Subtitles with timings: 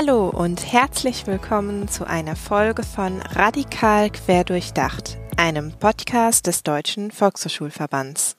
[0.00, 8.36] Hallo und herzlich willkommen zu einer Folge von Radikal Querdurchdacht, einem Podcast des Deutschen Volkshochschulverbands.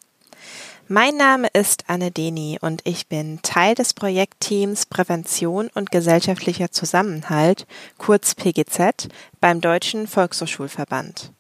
[0.88, 7.68] Mein Name ist Anne Deni und ich bin Teil des Projektteams Prävention und gesellschaftlicher Zusammenhalt,
[7.98, 9.10] kurz PGZ,
[9.42, 11.34] beim Deutschen Volkshochschulverband.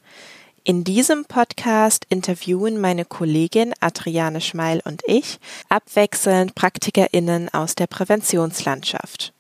[0.65, 5.39] In diesem Podcast interviewen meine Kollegin Adriane Schmeil und ich
[5.70, 9.33] abwechselnd PraktikerInnen aus der Präventionslandschaft.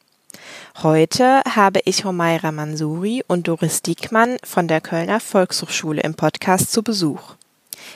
[0.81, 6.83] Heute habe ich Homaira Mansuri und Doris Diekmann von der Kölner Volkshochschule im Podcast zu
[6.83, 7.35] Besuch.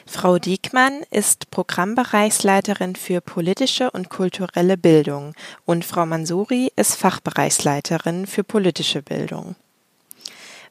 [0.05, 5.33] Frau Diekmann ist Programmbereichsleiterin für politische und kulturelle Bildung
[5.65, 9.55] und Frau Mansuri ist Fachbereichsleiterin für politische Bildung.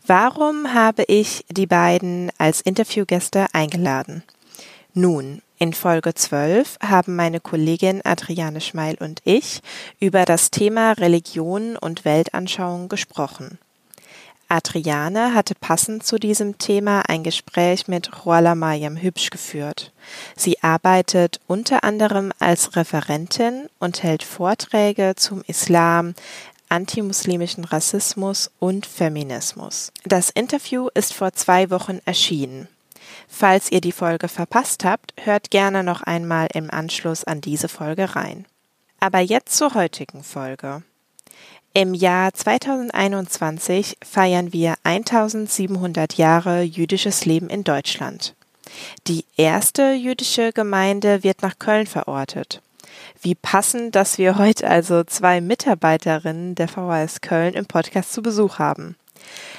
[0.07, 4.23] Warum habe ich die beiden als Interviewgäste eingeladen?
[4.95, 9.63] Nun, in Folge 12 haben meine Kollegin Adriane Schmeil und ich
[10.01, 13.59] über das Thema Religion und Weltanschauung gesprochen.
[14.49, 19.93] Adriane hatte passend zu diesem Thema ein Gespräch mit Ruala Mayam Hübsch geführt.
[20.37, 26.15] Sie arbeitet unter anderem als Referentin und hält Vorträge zum Islam,
[26.69, 29.91] antimuslimischen Rassismus und Feminismus.
[30.05, 32.69] Das Interview ist vor zwei Wochen erschienen.
[33.35, 38.15] Falls ihr die Folge verpasst habt, hört gerne noch einmal im Anschluss an diese Folge
[38.15, 38.45] rein.
[39.01, 40.83] Aber jetzt zur heutigen Folge.
[41.73, 48.35] Im Jahr 2021 feiern wir 1700 Jahre jüdisches Leben in Deutschland.
[49.09, 52.61] Die erste jüdische Gemeinde wird nach Köln verortet.
[53.23, 58.59] Wie passend, dass wir heute also zwei Mitarbeiterinnen der VHS Köln im Podcast zu Besuch
[58.59, 58.95] haben.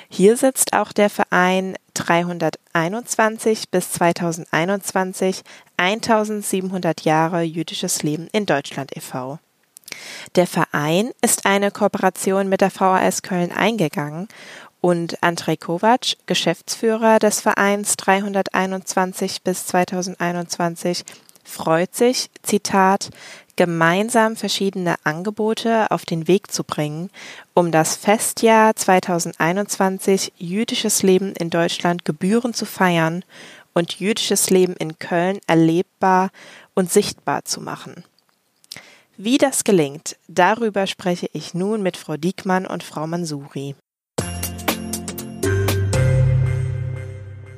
[0.10, 5.42] Hier sitzt auch der Verein 321 bis 2021
[5.78, 9.40] 1700 Jahre jüdisches Leben in Deutschland e.V.
[10.36, 14.28] Der Verein ist eine Kooperation mit der VHS Köln eingegangen
[14.82, 21.06] und Andrei Kovac, Geschäftsführer des Vereins 321 bis 2021,
[21.44, 23.10] freut sich, Zitat,
[23.56, 27.10] gemeinsam verschiedene Angebote auf den Weg zu bringen,
[27.54, 33.24] um das Festjahr 2021 jüdisches Leben in Deutschland gebührend zu feiern
[33.74, 36.30] und jüdisches Leben in Köln erlebbar
[36.74, 38.04] und sichtbar zu machen.
[39.18, 43.76] Wie das gelingt, darüber spreche ich nun mit Frau Diekmann und Frau Mansuri.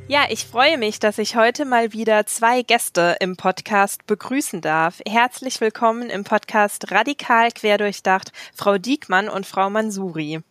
[0.07, 5.01] Ja, ich freue mich, dass ich heute mal wieder zwei Gäste im Podcast begrüßen darf.
[5.07, 10.41] Herzlich willkommen im Podcast Radikal Querdurchdacht, Frau Diekmann und Frau Mansuri.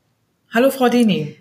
[0.53, 1.39] Hallo, Frau Deni.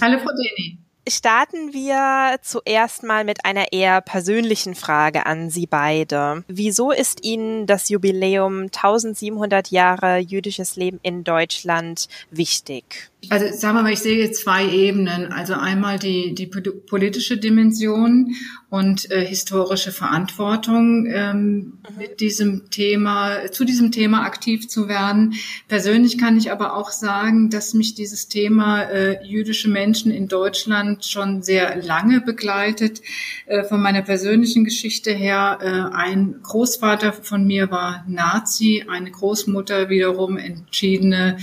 [0.00, 0.78] Hallo, Frau Deni.
[1.06, 6.44] Starten wir zuerst mal mit einer eher persönlichen Frage an Sie beide.
[6.48, 13.10] Wieso ist Ihnen das Jubiläum 1700 Jahre jüdisches Leben in Deutschland wichtig?
[13.28, 15.30] Also sagen wir mal, ich sehe zwei Ebenen.
[15.30, 18.34] Also einmal die, die politische Dimension
[18.74, 21.74] und äh, historische Verantwortung, ähm, mhm.
[21.96, 25.34] mit diesem Thema, zu diesem Thema aktiv zu werden.
[25.68, 31.04] Persönlich kann ich aber auch sagen, dass mich dieses Thema äh, jüdische Menschen in Deutschland
[31.04, 33.00] schon sehr lange begleitet.
[33.46, 39.88] Äh, von meiner persönlichen Geschichte her, äh, ein Großvater von mir war Nazi, eine Großmutter
[39.88, 41.36] wiederum entschiedene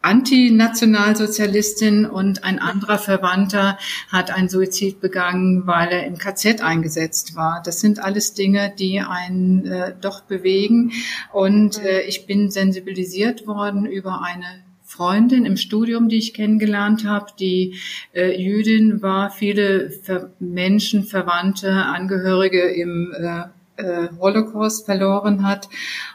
[0.00, 3.78] Antinationalsozialistin und ein anderer Verwandter
[4.08, 7.62] hat einen Suizid begangen, weil er im KZ eingesetzt war.
[7.64, 10.92] Das sind alles Dinge, die einen äh, doch bewegen.
[11.32, 17.26] Und äh, ich bin sensibilisiert worden über eine Freundin im Studium, die ich kennengelernt habe,
[17.38, 17.74] die
[18.14, 23.42] äh, Jüdin war, viele Ver Menschen, Verwandte, Angehörige im äh,
[23.78, 25.68] äh, Holocaust verloren hat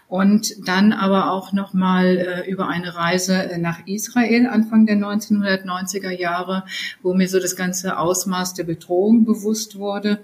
[0.07, 4.97] und dann aber auch noch mal äh, über eine Reise äh, nach Israel Anfang der
[4.97, 6.66] 1990er Jahre,
[7.01, 10.19] wo mir so das ganze Ausmaß der Bedrohung bewusst wurde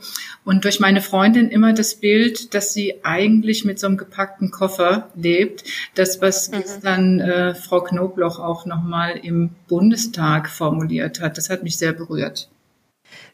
[0.46, 5.10] und durch meine Freundin immer das Bild, dass sie eigentlich mit so einem gepackten Koffer
[5.16, 5.64] lebt,
[5.96, 6.58] das was mhm.
[6.58, 11.94] gestern äh, Frau Knobloch auch noch mal im Bundestag formuliert hat, das hat mich sehr
[11.94, 12.50] berührt.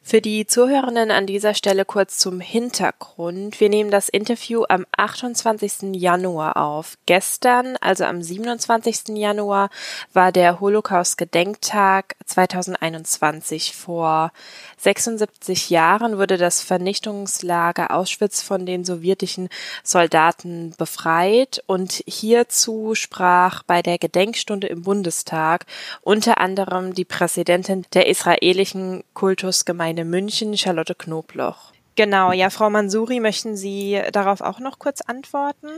[0.07, 3.59] Für die Zuhörenden an dieser Stelle kurz zum Hintergrund.
[3.59, 5.95] Wir nehmen das Interview am 28.
[5.95, 6.99] Januar auf.
[7.07, 9.17] Gestern, also am 27.
[9.17, 9.71] Januar,
[10.13, 13.75] war der Holocaust-Gedenktag 2021.
[13.75, 14.31] Vor
[14.77, 19.49] 76 Jahren wurde das Vernichtungslager Auschwitz von den sowjetischen
[19.83, 25.65] Soldaten befreit und hierzu sprach bei der Gedenkstunde im Bundestag
[26.01, 31.71] unter anderem die Präsidentin der israelischen Kultusgemeinde Gemeinde München, Charlotte Knobloch.
[31.95, 35.69] Genau, ja, Frau Mansuri, möchten Sie darauf auch noch kurz antworten?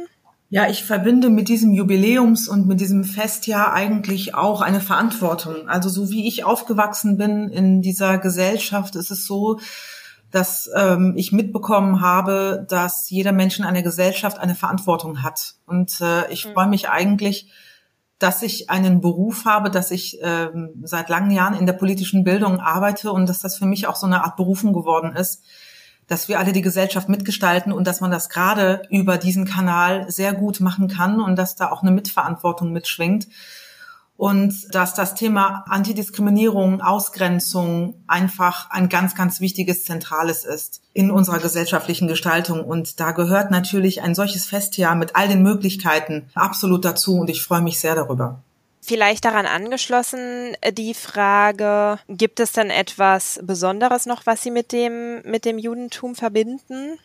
[0.50, 5.69] Ja, ich verbinde mit diesem Jubiläums- und mit diesem Festjahr eigentlich auch eine Verantwortung.
[5.69, 9.60] Also so wie ich aufgewachsen bin in dieser Gesellschaft, ist es so,
[10.31, 15.56] dass ähm, ich mitbekommen habe, dass jeder Mensch in einer Gesellschaft eine Verantwortung hat.
[15.68, 16.54] Und äh, ich mhm.
[16.54, 17.52] freue mich eigentlich,
[18.19, 22.60] dass ich einen Beruf habe, dass ich ähm, seit langen Jahren in der politischen Bildung
[22.60, 25.44] arbeite und dass das für mich auch so eine Art Berufung geworden ist,
[26.08, 30.34] dass wir alle die Gesellschaft mitgestalten und dass man das gerade über diesen Kanal sehr
[30.34, 33.28] gut machen kann und dass da auch eine Mitverantwortung mitschwingt
[34.18, 41.40] und dass das Thema Antidiskriminierung, Ausgrenzung einfach ein ganz, ganz wichtiges, zentrales ist in unserer
[41.40, 42.66] gesellschaftlichen Gestaltung.
[42.66, 47.44] Und da gehört natürlich ein solches Festjahr mit all den Möglichkeiten absolut dazu und ich
[47.44, 48.42] freue mich sehr darüber.
[48.81, 55.22] Vielleicht daran angeschlossen die Frage, gibt es denn etwas Besonderes noch, was Sie mit dem,
[55.24, 56.98] mit dem Judentum verbinden?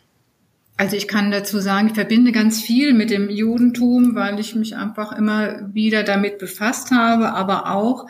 [0.75, 4.75] Also ich kann dazu sagen, ich verbinde ganz viel mit dem Judentum, weil ich mich
[4.75, 8.07] einfach immer wieder damit befasst habe, aber auch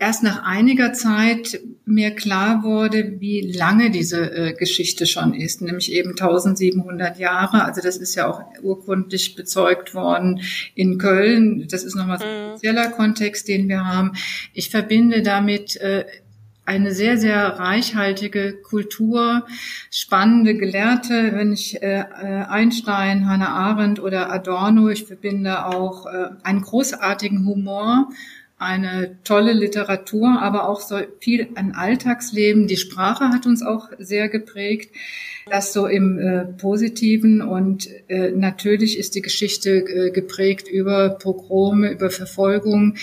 [0.00, 5.92] erst nach einiger Zeit mir klar wurde, wie lange diese äh, Geschichte schon ist, nämlich
[5.92, 7.64] eben 1700 Jahre.
[7.64, 10.40] Also das ist ja auch urkundlich bezeugt worden
[10.74, 11.68] in Köln.
[11.68, 12.50] Das ist nochmal so ein mhm.
[12.56, 14.14] spezieller Kontext, den wir haben.
[14.52, 16.06] Ich verbinde damit äh,
[16.70, 19.44] eine sehr, sehr reichhaltige Kultur,
[19.90, 26.28] spannende Gelehrte, wenn ich äh, äh, Einstein, Hannah Arendt oder Adorno, ich verbinde auch äh,
[26.44, 28.10] einen großartigen Humor,
[28.56, 32.68] eine tolle Literatur, aber auch so viel ein Alltagsleben.
[32.68, 34.94] Die Sprache hat uns auch sehr geprägt.
[35.46, 41.90] Das so im äh, Positiven und äh, natürlich ist die Geschichte äh, geprägt über Pogrome,
[41.90, 42.94] über Verfolgung.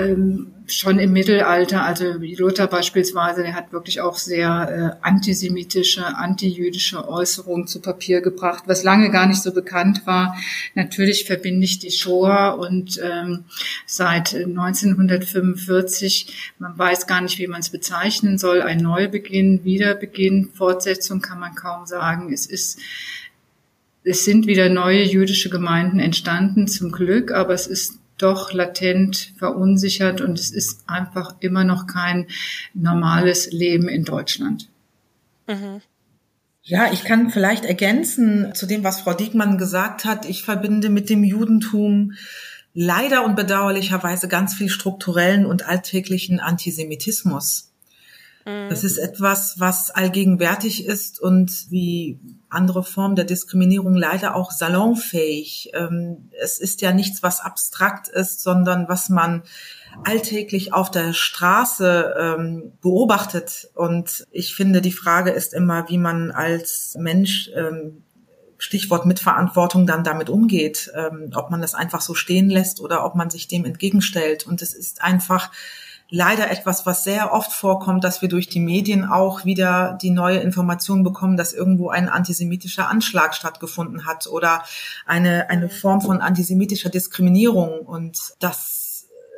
[0.00, 7.06] Ähm, schon im Mittelalter, also Luther beispielsweise, der hat wirklich auch sehr äh, antisemitische, antijüdische
[7.08, 10.36] Äußerungen zu Papier gebracht, was lange gar nicht so bekannt war.
[10.74, 13.44] Natürlich verbinde ich die Shoah und ähm,
[13.86, 21.20] seit 1945, man weiß gar nicht, wie man es bezeichnen soll, ein Neubeginn, Wiederbeginn, Fortsetzung
[21.20, 22.32] kann man kaum sagen.
[22.32, 22.78] Es ist
[24.02, 30.20] es sind wieder neue jüdische Gemeinden entstanden, zum Glück, aber es ist doch latent verunsichert
[30.20, 32.26] und es ist einfach immer noch kein
[32.74, 34.68] normales Leben in Deutschland.
[35.46, 35.80] Mhm.
[36.62, 40.28] Ja, ich kann vielleicht ergänzen zu dem, was Frau Diekmann gesagt hat.
[40.28, 42.12] Ich verbinde mit dem Judentum
[42.74, 47.69] leider und bedauerlicherweise ganz viel strukturellen und alltäglichen Antisemitismus.
[48.44, 55.72] Das ist etwas, was allgegenwärtig ist und wie andere Formen der Diskriminierung leider auch salonfähig.
[55.74, 59.42] Ähm, es ist ja nichts, was abstrakt ist, sondern was man
[60.04, 63.68] alltäglich auf der Straße ähm, beobachtet.
[63.74, 68.04] Und ich finde, die Frage ist immer, wie man als Mensch ähm,
[68.56, 70.92] Stichwort Mitverantwortung dann damit umgeht,
[71.34, 74.46] ob man das einfach so stehen lässt oder ob man sich dem entgegenstellt.
[74.46, 75.50] Und es ist einfach
[76.10, 80.38] leider etwas, was sehr oft vorkommt, dass wir durch die Medien auch wieder die neue
[80.38, 84.64] Information bekommen, dass irgendwo ein antisemitischer Anschlag stattgefunden hat oder
[85.06, 87.80] eine, eine Form von antisemitischer Diskriminierung.
[87.80, 88.79] Und das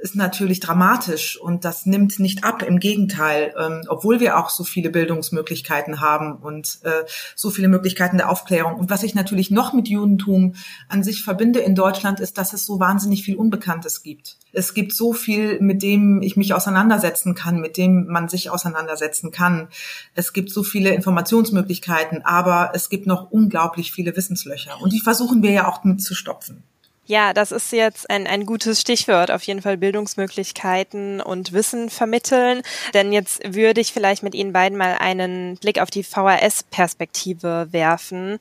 [0.03, 2.65] ist natürlich dramatisch und das nimmt nicht ab.
[2.65, 7.05] Im Gegenteil, ähm, obwohl wir auch so viele Bildungsmöglichkeiten haben und äh,
[7.37, 8.75] so viele Möglichkeiten der Aufklärung.
[8.75, 10.55] Und was ich natürlich noch mit Judentum
[10.89, 14.39] an sich verbinde in Deutschland, ist, dass es so wahnsinnig viel Unbekanntes gibt.
[14.53, 19.31] Es gibt so viel, mit dem ich mich auseinandersetzen kann, mit dem man sich auseinandersetzen
[19.31, 19.69] kann.
[20.17, 24.83] Es gibt so viele Informationsmöglichkeiten, aber es gibt noch unglaublich viele Wissenslöcher.
[24.83, 26.65] Und die versuchen wir ja auch mit zu stopfen.
[27.05, 29.33] Ja, das ist jetzt ein, ein gutes Stichwort.
[29.33, 32.63] Auf jeden Fall Bildungsmöglichkeiten und Wissen vermitteln.
[32.95, 38.39] Denn jetzt würde ich vielleicht mit Ihnen beiden mal einen Blick auf die VHS-Perspektive werfen.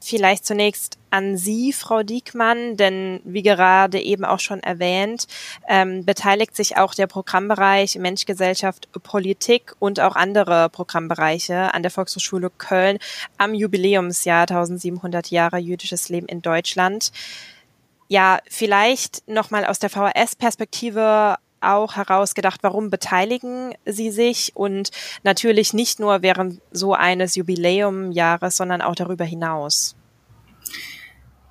[0.00, 5.26] Vielleicht zunächst an Sie, Frau Diekmann, denn wie gerade eben auch schon erwähnt,
[5.68, 11.90] ähm, beteiligt sich auch der Programmbereich Mensch, Gesellschaft, Politik und auch andere Programmbereiche an der
[11.90, 12.98] Volkshochschule Köln
[13.38, 17.10] am Jubiläumsjahr 1700 Jahre jüdisches Leben in Deutschland
[18.14, 24.92] ja, vielleicht nochmal aus der VHS-Perspektive auch herausgedacht, warum beteiligen Sie sich und
[25.24, 29.96] natürlich nicht nur während so eines Jubiläumjahres, sondern auch darüber hinaus.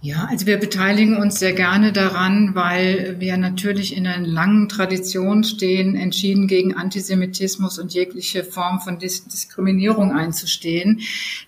[0.05, 5.45] Ja, also wir beteiligen uns sehr gerne daran, weil wir natürlich in einer langen Tradition
[5.45, 11.00] stehen, entschieden gegen Antisemitismus und jegliche Form von Dis Diskriminierung einzustehen.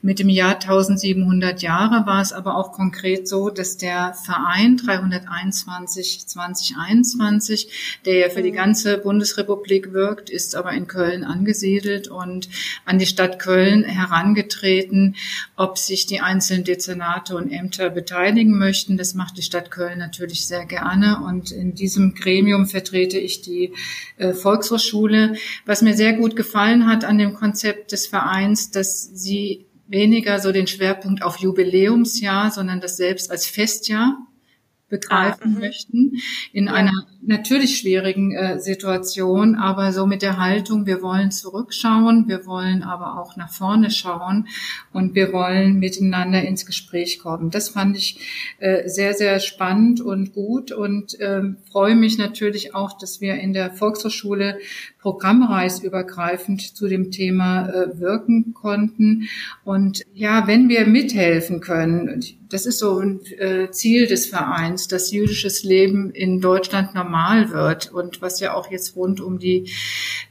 [0.02, 6.26] Mit dem Jahr 1700 Jahre war es aber auch konkret so, dass der Verein 321
[6.26, 8.56] 2021, der ja für die mhm.
[8.56, 12.48] ganze Bundesrepublik wirkt, ist aber in Köln angesiedelt und
[12.86, 15.18] an die Stadt Köln herangetreten,
[15.58, 18.98] ob sich die einzelnen Dezernate und Ämter beteiligen beteiligen möchten.
[18.98, 21.22] Das macht die Stadt Köln natürlich sehr gerne.
[21.26, 23.74] Und in diesem Gremium vertrete ich die
[24.18, 25.36] äh, Volkshochschule.
[25.66, 30.52] Was mir sehr gut gefallen hat an dem Konzept des Vereins, dass sie weniger so
[30.52, 34.18] den Schwerpunkt auf Jubiläumsjahr, sondern das selbst als Festjahr
[34.88, 35.60] begreifen ah, mhm.
[35.60, 36.12] möchten
[36.54, 36.74] in ja.
[36.74, 42.84] einer natürlich schwierigen äh, Situation, aber so mit der Haltung, wir wollen zurückschauen, wir wollen
[42.84, 44.48] aber auch nach vorne schauen
[44.94, 47.50] und wir wollen miteinander ins Gespräch kommen.
[47.50, 48.20] Das fand ich
[48.60, 53.54] äh, sehr, sehr spannend und gut und äh, freue mich natürlich auch, dass wir in
[53.54, 54.60] der Volkshochschule
[55.00, 59.30] programmreisübergreifend zu dem Thema äh, wirken konnten.
[59.64, 65.12] Und ja, wenn wir mithelfen können, das ist so ein äh, Ziel des Vereins, dass
[65.12, 69.72] jüdisches Leben in Deutschland normal wird und was ja auch jetzt rund um die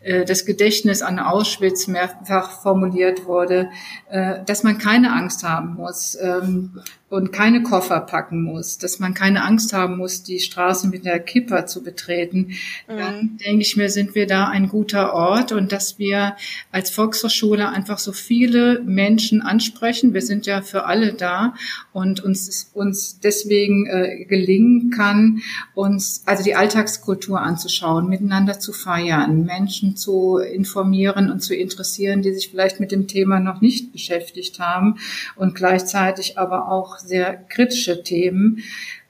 [0.01, 3.71] äh, das Gedächtnis an Auschwitz mehrfach formuliert wurde,
[4.11, 6.81] äh, dass man keine Angst haben muss ähm,
[7.15, 11.21] und keine Koffer packen muss, dass man keine Angst haben muss, die Straße mit der
[11.21, 12.57] Kipper zu betreten,
[12.89, 12.97] mhm.
[12.99, 16.35] dann denke ich mir, sind wir da ein guter Ort und dass wir
[16.73, 20.13] als Volkshochschule einfach so viele Menschen ansprechen.
[20.13, 21.55] Wir sind ja für alle da
[21.93, 25.41] und uns uns deswegen äh, gelingen kann,
[25.75, 32.33] uns also die Alltagskultur anzuschauen, miteinander zu feiern, Menschen zu informieren und zu interessieren, die
[32.33, 34.97] sich vielleicht mit dem Thema noch nicht beschäftigt haben
[35.37, 38.63] und gleichzeitig aber auch sehr kritische Themen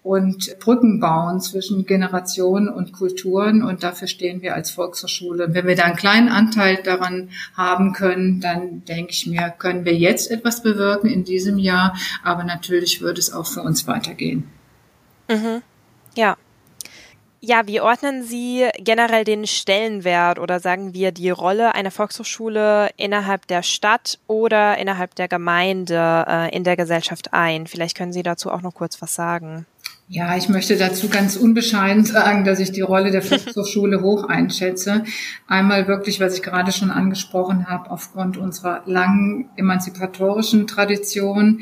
[0.04, 3.62] und Brücken bauen zwischen Generationen und Kulturen.
[3.62, 5.46] Und dafür stehen wir als Volkshochschule.
[5.46, 9.86] Und wenn wir da einen kleinen Anteil daran haben können, dann denke ich mir, können
[9.86, 11.96] wir jetzt etwas bewirken in diesem Jahr.
[12.22, 14.44] Aber natürlich würde es auch für uns weitergehen.
[15.28, 15.62] Mhm.
[16.14, 16.36] Ja.
[17.46, 23.46] Ja, wie ordnen Sie generell den Stellenwert oder sagen wir die Rolle einer Volkshochschule innerhalb
[23.48, 27.66] der Stadt oder innerhalb der Gemeinde äh, in der Gesellschaft ein?
[27.66, 29.66] Vielleicht können Sie dazu auch noch kurz was sagen.
[30.08, 35.04] Ja, ich möchte dazu ganz unbescheiden sagen, dass ich die Rolle der Volkshochschule hoch einschätze.
[35.46, 41.60] Einmal wirklich, was ich gerade schon angesprochen habe, aufgrund unserer langen emanzipatorischen Tradition,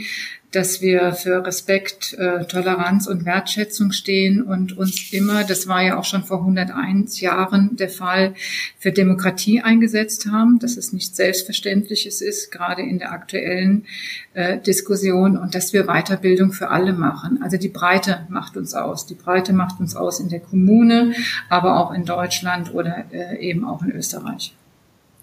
[0.53, 5.99] dass wir für Respekt, äh, Toleranz und Wertschätzung stehen und uns immer, das war ja
[5.99, 8.35] auch schon vor 101 Jahren der Fall,
[8.79, 13.87] für Demokratie eingesetzt haben, dass es nicht selbstverständliches ist, gerade in der aktuellen
[14.35, 17.43] äh, Diskussion und dass wir Weiterbildung für alle machen.
[17.43, 19.07] Also die Breite macht uns aus.
[19.07, 21.15] Die Breite macht uns aus in der Kommune,
[21.49, 24.55] aber auch in Deutschland oder äh, eben auch in Österreich.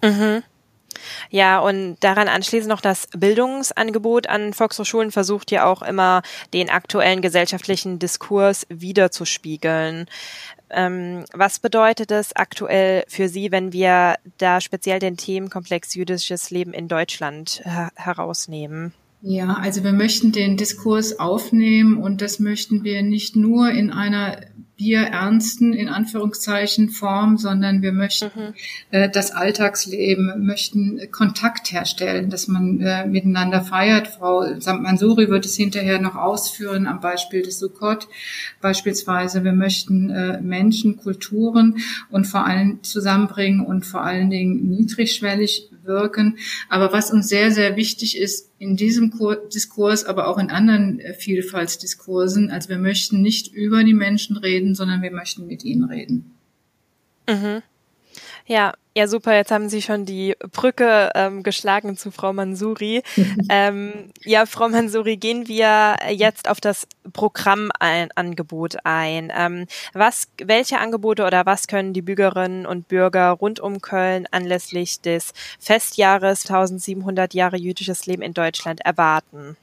[0.03, 0.43] Mhm.
[1.29, 7.21] Ja, und daran anschließend noch das Bildungsangebot an Volkshochschulen versucht ja auch immer den aktuellen
[7.21, 10.07] gesellschaftlichen Diskurs wiederzuspiegeln.
[10.71, 16.73] Ähm, was bedeutet es aktuell für Sie, wenn wir da speziell den Themenkomplex jüdisches Leben
[16.73, 18.93] in Deutschland her herausnehmen?
[19.21, 24.37] Ja, also wir möchten den Diskurs aufnehmen und das möchten wir nicht nur in einer
[24.79, 28.53] bierernsten, in Anführungszeichen, Form, sondern wir möchten mhm.
[28.91, 34.07] äh, das Alltagsleben, möchten Kontakt herstellen, dass man äh, miteinander feiert.
[34.07, 34.45] Frau
[34.79, 38.07] Mansuri wird es hinterher noch ausführen am Beispiel des Sukkot
[38.61, 39.43] beispielsweise.
[39.43, 46.37] Wir möchten äh, Menschen, Kulturen und vor allem zusammenbringen und vor allen Dingen niedrigschwellig wirken.
[46.69, 49.11] Aber was uns sehr, sehr wichtig ist in diesem
[49.53, 54.73] Diskurs, aber auch in anderen äh, Vielfaltsdiskursen, also wir möchten nicht über die Menschen reden,
[54.73, 56.31] sondern wir möchten mit ihnen reden.
[57.27, 57.61] Mhm.
[58.49, 59.35] Ja, ja, super.
[59.35, 63.03] Jetzt haben Sie schon die Brücke ähm, geschlagen zu Frau Mansuri.
[63.49, 69.31] ähm, ja, Frau Mansuri, gehen wir jetzt auf das Programmangebot ein.
[69.37, 74.99] Ähm, was, welche Angebote oder was können die Bürgerinnen und Bürger rund um Köln anlässlich
[74.99, 79.57] des Festjahres 1700 Jahre jüdisches Leben in Deutschland erwarten?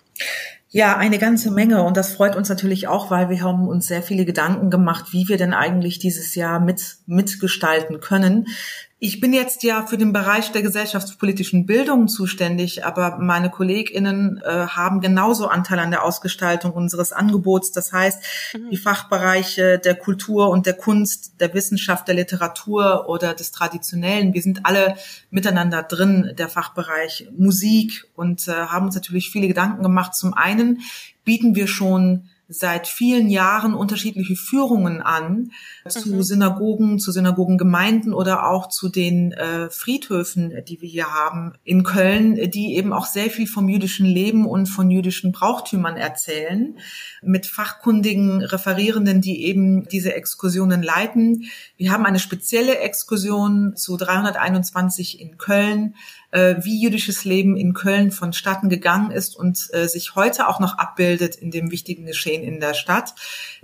[0.76, 1.83] Ja, eine ganze Menge.
[1.85, 5.26] Und das freut uns natürlich auch, weil wir haben uns sehr viele Gedanken gemacht, wie
[5.26, 8.49] wir denn eigentlich dieses Jahr mit, mitgestalten können.
[8.98, 14.68] Ich bin jetzt ja für den Bereich der gesellschaftspolitischen Bildung zuständig, aber meine KollegInnen äh,
[14.68, 17.72] haben genauso Anteil an der Ausgestaltung unseres Angebots.
[17.72, 18.70] Das heißt, mhm.
[18.70, 24.40] die Fachbereiche der Kultur und der Kunst, der Wissenschaft, der Literatur oder des Traditionellen, wir
[24.40, 24.96] sind alle
[25.28, 30.14] miteinander drin, der Fachbereich Musik und äh, haben uns natürlich viele Gedanken gemacht.
[30.14, 30.80] Zum einen
[31.22, 35.50] bieten wir schon seit vielen Jahren unterschiedliche Führungen an
[35.88, 36.22] zu mhm.
[36.22, 42.50] Synagogen, zu Synagogengemeinden oder auch zu den äh, Friedhöfen, die wir hier haben in Köln,
[42.50, 46.78] die eben auch sehr viel vom jüdischen Leben und von jüdischen Brauchtümern erzählen,
[47.22, 51.46] mit fachkundigen Referierenden, die eben diese Exkursionen leiten.
[51.76, 55.94] Wir haben eine spezielle Exkursion zu 321 in Köln
[56.36, 60.78] äh, wie jüdisches Leben in Köln vonstatten gegangen ist und äh, sich heute auch noch
[60.78, 63.14] abbildet in dem wichtigen Geschehen in der Stadt.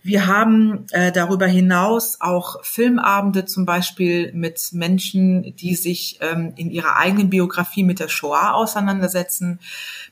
[0.02, 6.70] Wir haben äh, darüber hinaus auch Filmabende zum Beispiel mit Menschen, die sich ähm, in
[6.70, 9.60] ihrer eigenen Biografie mit der Shoah auseinandersetzen.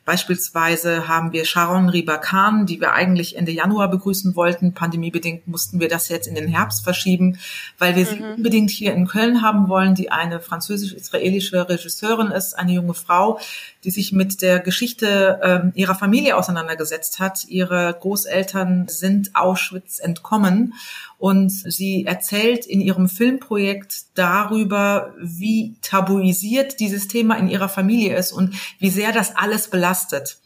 [0.04, 4.74] Beispielsweise haben wir Sharon Ribakan, die wir eigentlich Ende Januar begrüßen wollten.
[4.74, 7.38] Pandemiebedingt mussten wir das jetzt in den Herbst verschieben,
[7.78, 8.08] weil wir mhm.
[8.08, 13.40] sie unbedingt hier in Köln haben wollen, die eine französisch-israelische Regisseurin ist, eine junge Frau,
[13.84, 17.44] die sich mit der Geschichte ähm, ihrer Familie auseinandergesetzt hat.
[17.48, 18.49] Ihre Großeltern
[18.88, 20.74] sind Auschwitz entkommen
[21.18, 28.32] und sie erzählt in ihrem Filmprojekt darüber, wie tabuisiert dieses Thema in ihrer Familie ist
[28.32, 30.38] und wie sehr das alles belastet.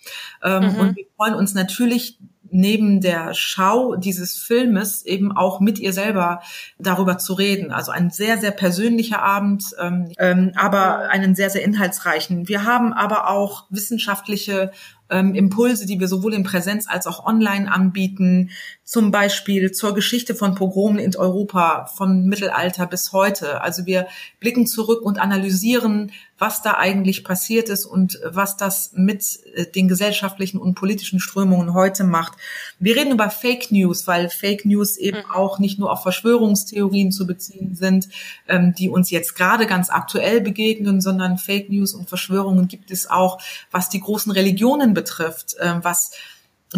[0.42, 0.80] Ähm, mhm.
[0.80, 2.18] Und wir freuen uns natürlich
[2.54, 6.40] neben der Schau dieses Filmes eben auch mit ihr selber
[6.78, 7.72] darüber zu reden.
[7.72, 12.46] Also ein sehr, sehr persönlicher Abend, ähm, ähm, aber einen sehr, sehr inhaltsreichen.
[12.46, 14.70] Wir haben aber auch wissenschaftliche
[15.10, 18.50] ähm, Impulse, die wir sowohl in Präsenz als auch online anbieten,
[18.84, 23.62] zum Beispiel zur Geschichte von Pogromen in Europa, vom Mittelalter bis heute.
[23.62, 24.06] Also wir
[24.40, 29.88] blicken zurück und analysieren, was da eigentlich passiert ist und was das mit äh, den
[29.88, 32.34] gesellschaftlichen und politischen Strömungen heute macht.
[32.78, 35.30] Wir reden über Fake News, weil Fake News eben mhm.
[35.32, 38.08] auch nicht nur auf Verschwörungstheorien zu beziehen sind,
[38.48, 43.08] ähm, die uns jetzt gerade ganz aktuell begegnen, sondern Fake News und Verschwörungen gibt es
[43.08, 46.10] auch, was die großen Religionen betrifft, ähm, was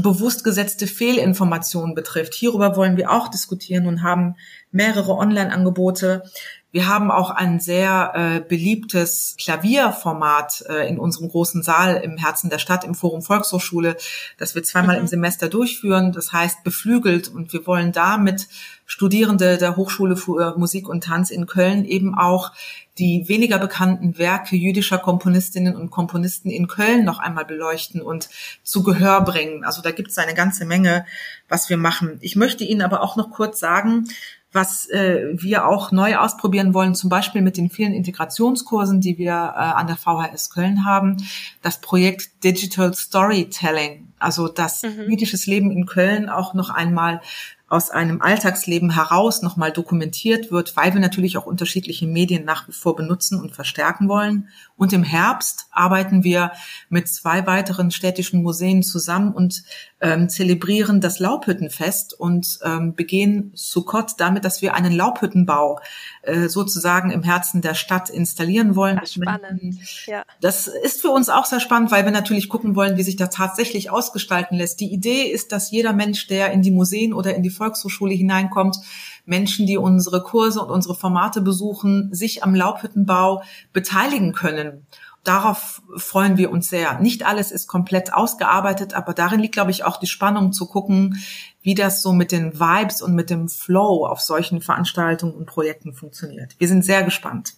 [0.03, 2.35] bewusst gesetzte Fehlinformationen betrifft.
[2.35, 4.37] Hierüber wollen wir auch diskutieren und haben
[4.71, 6.23] mehrere Online-Angebote.
[6.71, 12.51] Wir haben auch ein sehr äh, beliebtes Klavierformat äh, in unserem großen Saal im Herzen
[12.51, 13.97] der Stadt im Forum Volkshochschule,
[14.37, 15.03] das wir zweimal mhm.
[15.03, 16.13] im Semester durchführen.
[16.13, 18.49] Das heißt beflügelt und wir wollen damit
[18.85, 22.53] Studierende der Hochschule für Musik und Tanz in Köln eben auch
[22.99, 28.29] die weniger bekannten Werke jüdischer Komponistinnen und Komponisten in Köln noch einmal beleuchten und
[28.63, 29.65] zu Gehör bringen.
[29.65, 31.05] Also da gibt es eine ganze Menge,
[31.49, 32.19] was wir machen.
[32.21, 34.09] Ich möchte Ihnen aber auch noch kurz sagen,
[34.57, 39.33] was äh, wir auch neu ausprobieren wollen, zum Beispiel mit den vielen Integrationskursen, die wir
[39.33, 41.19] äh, an der VHS Köln haben,
[41.63, 45.11] das Projekt Digital Storytelling, also das mhm.
[45.11, 47.21] jüdisches Leben in Köln auch noch einmal
[47.69, 52.73] aus einem Alltagsleben heraus nochmal dokumentiert wird, weil wir natürlich auch unterschiedliche Medien nach wie
[52.73, 54.49] vor benutzen und verstärken wollen.
[54.77, 56.53] Und im Herbst arbeiten wir
[56.91, 59.65] mit zwei weiteren städtischen Museen zusammen und
[60.01, 65.81] ähm, zelebrieren das Laubhüttenfest und ähm, begehen Sukkot damit, dass wir einen Laubhüttenbau
[66.23, 69.01] äh, sozusagen im Herzen der Stadt installieren wollen.
[69.03, 69.79] Ach, spannend.
[70.07, 70.23] Ja.
[70.41, 73.31] Das ist für uns auch sehr spannend, weil wir natürlich gucken wollen, wie sich das
[73.31, 74.79] tatsächlich ausgestalten lässt.
[74.79, 78.77] Die Idee ist, dass jeder Mensch, der in die Museen oder in die Volkshochschule hineinkommt,
[79.25, 83.43] Menschen, die unsere Kurse und unsere Formate besuchen, sich am Laubhüttenbau
[83.73, 84.87] beteiligen können
[85.27, 87.01] darauf freuen wir uns sehr.
[87.01, 91.19] Nicht alles ist komplett ausgearbeitet, aber darin liegt, glaube ich, auch die Spannung zu gucken,
[91.63, 95.93] wie das so mit den Vibes und mit dem Flow auf solchen Veranstaltungen und Projekten
[95.93, 96.55] funktioniert.
[96.59, 97.55] Wir sind sehr gespannt.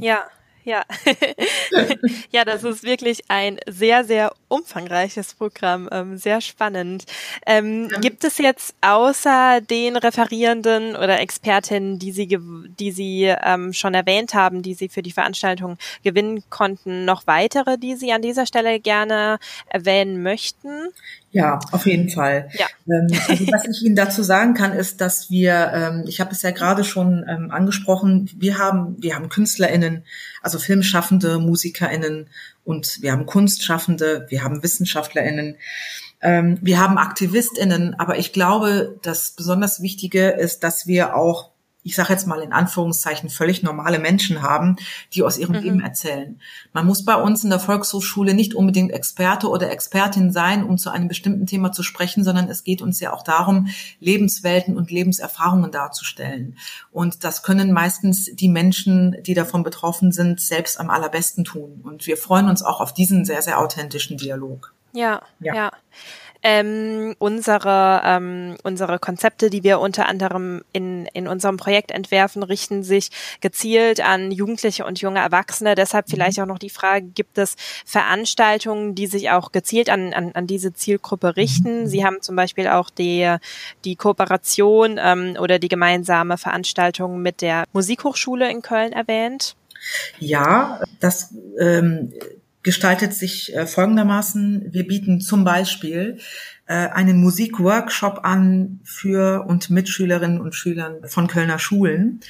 [0.00, 0.24] Ja,
[0.68, 0.84] ja.
[2.30, 7.04] ja, das ist wirklich ein sehr, sehr umfangreiches Programm, ähm, sehr spannend.
[7.46, 7.98] Ähm, ja.
[8.00, 12.38] Gibt es jetzt außer den Referierenden oder Expertinnen, die Sie,
[12.78, 17.78] die Sie ähm, schon erwähnt haben, die Sie für die Veranstaltung gewinnen konnten, noch weitere,
[17.78, 19.38] die Sie an dieser Stelle gerne
[19.70, 20.88] erwähnen möchten?
[21.30, 22.48] Ja, auf jeden Fall.
[22.54, 22.66] Ja.
[22.86, 26.42] Ähm, also was ich Ihnen dazu sagen kann, ist, dass wir, ähm, ich habe es
[26.42, 30.04] ja gerade schon ähm, angesprochen, wir haben, wir haben KünstlerInnen,
[30.42, 32.28] also Filmschaffende, MusikerInnen
[32.64, 35.56] und wir haben Kunstschaffende, wir haben WissenschaftlerInnen,
[36.20, 41.52] wir haben AktivistInnen, aber ich glaube, das besonders Wichtige ist, dass wir auch
[41.88, 44.76] ich sage jetzt mal in Anführungszeichen, völlig normale Menschen haben,
[45.14, 45.62] die aus ihrem mhm.
[45.62, 46.38] Leben erzählen.
[46.74, 50.90] Man muss bei uns in der Volkshochschule nicht unbedingt Experte oder Expertin sein, um zu
[50.90, 53.68] einem bestimmten Thema zu sprechen, sondern es geht uns ja auch darum,
[54.00, 56.58] Lebenswelten und Lebenserfahrungen darzustellen.
[56.92, 61.80] Und das können meistens die Menschen, die davon betroffen sind, selbst am allerbesten tun.
[61.82, 64.74] Und wir freuen uns auch auf diesen sehr, sehr authentischen Dialog.
[64.92, 65.54] Ja, ja.
[65.54, 65.70] ja.
[66.40, 72.84] Ähm, unsere, ähm, unsere Konzepte, die wir unter anderem in, in unserem Projekt entwerfen, richten
[72.84, 75.74] sich gezielt an Jugendliche und junge Erwachsene.
[75.74, 76.12] Deshalb mhm.
[76.12, 80.46] vielleicht auch noch die Frage, gibt es Veranstaltungen, die sich auch gezielt an, an, an
[80.46, 81.82] diese Zielgruppe richten?
[81.82, 81.86] Mhm.
[81.88, 83.36] Sie haben zum Beispiel auch die,
[83.84, 89.56] die Kooperation ähm, oder die gemeinsame Veranstaltung mit der Musikhochschule in Köln erwähnt.
[90.18, 92.12] Ja, das ähm,
[92.68, 94.74] gestaltet sich äh, folgendermaßen.
[94.74, 96.18] Wir bieten zum Beispiel
[96.66, 102.20] äh, einen Musikworkshop an für und mit Schülerinnen und Schülern von Kölner Schulen.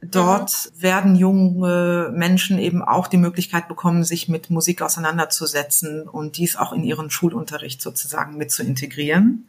[0.00, 0.82] Dort mhm.
[0.82, 6.72] werden junge Menschen eben auch die Möglichkeit bekommen, sich mit Musik auseinanderzusetzen und dies auch
[6.72, 9.48] in ihren Schulunterricht sozusagen mit zu integrieren.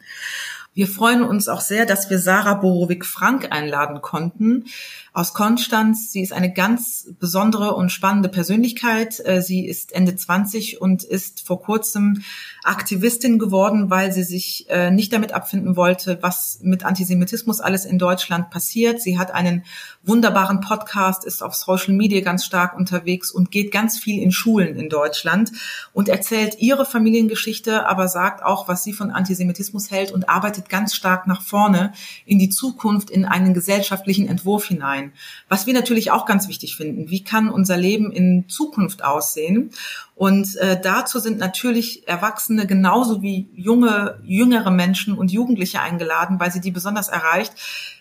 [0.74, 4.64] Wir freuen uns auch sehr, dass wir Sarah Borowik-Frank einladen konnten
[5.12, 6.10] aus Konstanz.
[6.10, 9.20] Sie ist eine ganz besondere und spannende Persönlichkeit.
[9.26, 12.22] Äh, sie ist Ende 20 und ist vor kurzem
[12.64, 17.98] Aktivistin geworden, weil sie sich äh, nicht damit abfinden wollte, was mit Antisemitismus alles in
[17.98, 19.02] Deutschland passiert.
[19.02, 19.64] Sie hat einen
[20.02, 24.76] wunderbaren Podcast, ist auf Social Media ganz stark unterwegs und geht ganz viel in Schulen
[24.76, 25.52] in Deutschland
[25.92, 30.94] und erzählt ihre Familiengeschichte, aber sagt auch, was sie von Antisemitismus hält und arbeitet ganz
[30.94, 31.92] stark nach vorne
[32.26, 35.12] in die Zukunft, in einen gesellschaftlichen Entwurf hinein.
[35.48, 37.10] Was wir natürlich auch ganz wichtig finden.
[37.10, 39.70] Wie kann unser Leben in Zukunft aussehen?
[40.14, 46.52] Und äh, dazu sind natürlich Erwachsene genauso wie junge, jüngere Menschen und Jugendliche eingeladen, weil
[46.52, 47.52] sie die besonders erreicht.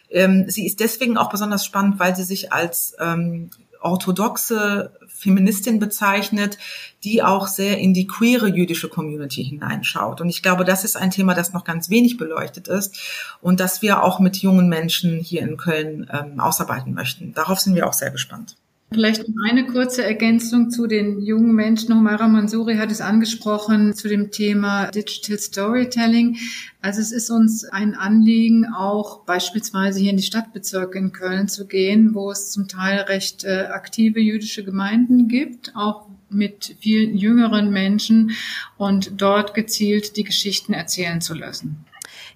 [0.10, 3.50] Ähm, sie ist deswegen auch besonders spannend, weil sie sich als ähm,
[3.82, 4.91] orthodoxe
[5.22, 6.58] Feministin bezeichnet,
[7.04, 10.20] die auch sehr in die queere jüdische Community hineinschaut.
[10.20, 12.98] Und ich glaube, das ist ein Thema, das noch ganz wenig beleuchtet ist
[13.40, 17.34] und das wir auch mit jungen Menschen hier in Köln ähm, ausarbeiten möchten.
[17.34, 18.56] Darauf sind wir auch sehr gespannt.
[18.94, 21.96] Vielleicht eine kurze Ergänzung zu den jungen Menschen.
[21.96, 26.38] Humaira Mansouri hat es angesprochen zu dem Thema Digital Storytelling.
[26.82, 31.68] Also es ist uns ein Anliegen, auch beispielsweise hier in die Stadtbezirke in Köln zu
[31.68, 37.72] gehen, wo es zum Teil recht äh, aktive jüdische Gemeinden gibt, auch mit vielen jüngeren
[37.72, 38.32] Menschen
[38.78, 41.86] und dort gezielt die Geschichten erzählen zu lassen.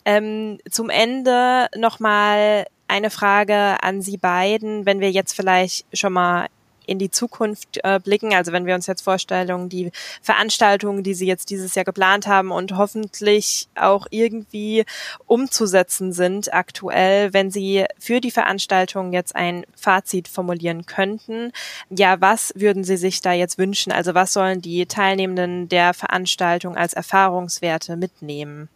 [0.06, 6.48] Ähm, zum Ende nochmal eine Frage an Sie beiden, wenn wir jetzt vielleicht schon mal
[6.88, 11.26] in die Zukunft äh, blicken, also wenn wir uns jetzt vorstellen, die Veranstaltungen, die Sie
[11.26, 14.86] jetzt dieses Jahr geplant haben und hoffentlich auch irgendwie
[15.26, 21.52] umzusetzen sind aktuell, wenn Sie für die Veranstaltung jetzt ein Fazit formulieren könnten,
[21.90, 23.92] ja, was würden Sie sich da jetzt wünschen?
[23.92, 28.70] Also was sollen die Teilnehmenden der Veranstaltung als Erfahrungswerte mitnehmen?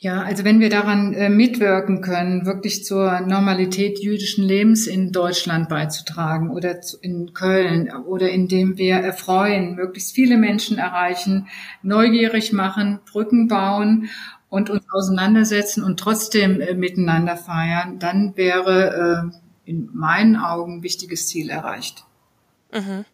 [0.00, 5.68] Ja, also wenn wir daran äh, mitwirken können, wirklich zur Normalität jüdischen Lebens in Deutschland
[5.68, 11.48] beizutragen oder in Köln oder indem wir erfreuen, möglichst viele Menschen erreichen,
[11.82, 14.08] neugierig machen, Brücken bauen
[14.48, 20.82] und uns auseinandersetzen und trotzdem äh, miteinander feiern, dann wäre äh, in meinen Augen ein
[20.84, 22.04] wichtiges Ziel erreicht.
[22.72, 23.04] Mhm.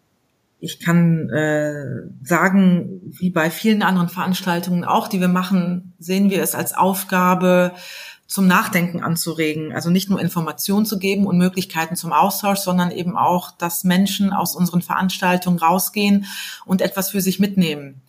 [0.64, 6.42] Ich kann äh, sagen, wie bei vielen anderen Veranstaltungen auch, die wir machen, sehen wir
[6.42, 7.72] es als Aufgabe,
[8.27, 9.74] zum Nachdenken anzuregen.
[9.74, 14.33] Also nicht nur Informationen zu geben und Möglichkeiten zum Austausch, sondern eben auch, dass Menschen
[14.33, 16.24] aus unseren Veranstaltungen rausgehen
[16.64, 18.00] und etwas für sich mitnehmen.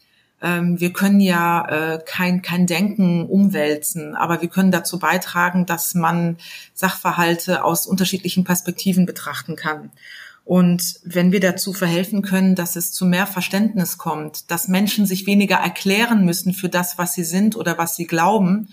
[0.41, 5.93] Ähm, wir können ja äh, kein, kein Denken umwälzen, aber wir können dazu beitragen, dass
[5.93, 6.37] man
[6.73, 9.91] Sachverhalte aus unterschiedlichen Perspektiven betrachten kann.
[10.45, 15.25] Und wenn wir dazu verhelfen können, dass es zu mehr Verständnis kommt, dass Menschen sich
[15.25, 18.69] weniger erklären müssen für das, was sie sind oder was sie glauben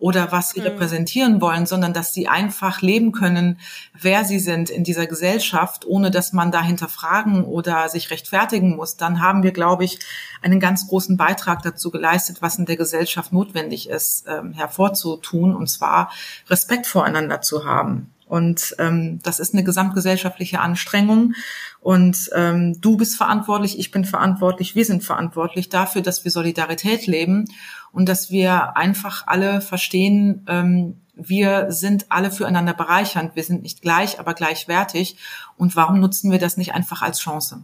[0.00, 0.66] oder was sie mhm.
[0.66, 3.60] repräsentieren wollen, sondern dass sie einfach leben können,
[3.94, 8.96] wer sie sind in dieser Gesellschaft, ohne dass man dahinter fragen oder sich rechtfertigen muss,
[8.96, 10.00] dann haben wir, glaube ich,
[10.42, 15.68] einen ganz großen Beitrag dazu geleistet, was in der Gesellschaft notwendig ist, ähm, hervorzutun, und
[15.68, 16.10] zwar
[16.50, 18.12] Respekt voreinander zu haben.
[18.32, 21.34] Und ähm, das ist eine gesamtgesellschaftliche Anstrengung.
[21.80, 27.06] Und ähm, du bist verantwortlich, ich bin verantwortlich, wir sind verantwortlich dafür, dass wir Solidarität
[27.06, 27.44] leben
[27.92, 33.36] und dass wir einfach alle verstehen, ähm, wir sind alle füreinander bereichernd.
[33.36, 35.18] Wir sind nicht gleich, aber gleichwertig.
[35.58, 37.62] Und warum nutzen wir das nicht einfach als Chance?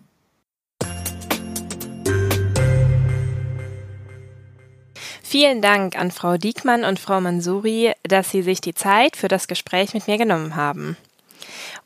[5.30, 9.46] Vielen Dank an Frau Diekmann und Frau Mansuri, dass Sie sich die Zeit für das
[9.46, 10.96] Gespräch mit mir genommen haben.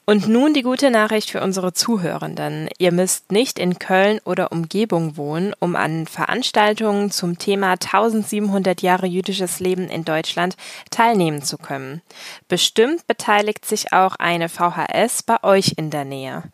[0.05, 2.69] Und nun die gute Nachricht für unsere Zuhörenden.
[2.79, 9.07] Ihr müsst nicht in Köln oder Umgebung wohnen, um an Veranstaltungen zum Thema 1700 Jahre
[9.07, 10.57] jüdisches Leben in Deutschland
[10.91, 12.01] teilnehmen zu können.
[12.47, 16.45] Bestimmt beteiligt sich auch eine VHS bei euch in der Nähe.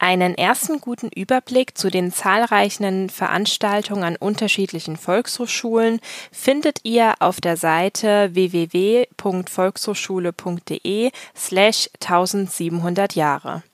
[0.00, 5.98] Einen ersten guten Überblick zu den zahlreichen Veranstaltungen an unterschiedlichen Volkshochschulen
[6.30, 13.64] findet ihr auf der Seite www.volkshochschule.de slash 1700 Jahre.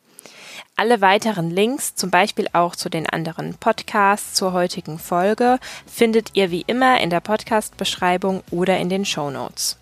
[0.76, 6.50] Alle weiteren Links, zum Beispiel auch zu den anderen Podcasts zur heutigen Folge, findet ihr
[6.50, 9.76] wie immer in der Podcast-Beschreibung oder in den Show Notes.